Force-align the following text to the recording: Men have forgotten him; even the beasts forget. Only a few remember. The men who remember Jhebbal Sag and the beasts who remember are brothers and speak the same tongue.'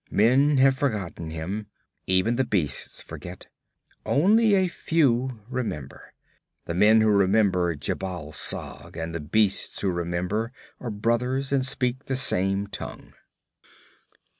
Men 0.09 0.57
have 0.57 0.75
forgotten 0.75 1.29
him; 1.29 1.67
even 2.07 2.35
the 2.35 2.43
beasts 2.43 3.01
forget. 3.01 3.45
Only 4.03 4.55
a 4.55 4.67
few 4.67 5.41
remember. 5.47 6.13
The 6.65 6.73
men 6.73 7.01
who 7.01 7.07
remember 7.07 7.75
Jhebbal 7.75 8.33
Sag 8.33 8.97
and 8.97 9.13
the 9.13 9.19
beasts 9.19 9.79
who 9.81 9.91
remember 9.91 10.51
are 10.79 10.89
brothers 10.89 11.51
and 11.51 11.63
speak 11.63 12.05
the 12.05 12.15
same 12.15 12.65
tongue.' 12.65 13.13